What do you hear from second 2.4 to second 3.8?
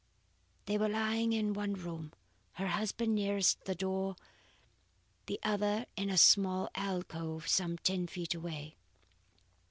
her husband nearest the